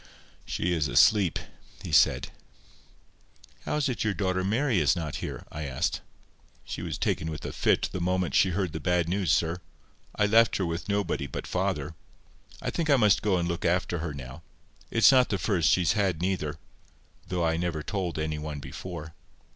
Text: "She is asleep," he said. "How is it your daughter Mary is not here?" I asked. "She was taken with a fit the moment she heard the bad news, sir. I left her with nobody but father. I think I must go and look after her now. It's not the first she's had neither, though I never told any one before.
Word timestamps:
"She 0.45 0.73
is 0.73 0.87
asleep," 0.87 1.37
he 1.83 1.91
said. 1.91 2.31
"How 3.65 3.75
is 3.75 3.87
it 3.87 4.03
your 4.03 4.15
daughter 4.15 4.43
Mary 4.43 4.79
is 4.79 4.95
not 4.95 5.17
here?" 5.17 5.45
I 5.51 5.65
asked. 5.65 6.01
"She 6.65 6.81
was 6.81 6.97
taken 6.97 7.29
with 7.29 7.45
a 7.45 7.53
fit 7.53 7.87
the 7.91 8.01
moment 8.01 8.33
she 8.33 8.49
heard 8.49 8.73
the 8.73 8.79
bad 8.79 9.07
news, 9.07 9.31
sir. 9.31 9.61
I 10.15 10.25
left 10.25 10.55
her 10.57 10.65
with 10.65 10.89
nobody 10.89 11.27
but 11.27 11.45
father. 11.45 11.93
I 12.63 12.71
think 12.71 12.89
I 12.89 12.95
must 12.95 13.21
go 13.21 13.37
and 13.37 13.47
look 13.47 13.63
after 13.63 13.99
her 13.99 14.11
now. 14.11 14.41
It's 14.89 15.11
not 15.11 15.29
the 15.29 15.37
first 15.37 15.69
she's 15.69 15.91
had 15.93 16.19
neither, 16.19 16.57
though 17.27 17.45
I 17.45 17.55
never 17.55 17.83
told 17.83 18.17
any 18.17 18.39
one 18.39 18.57
before. 18.57 19.13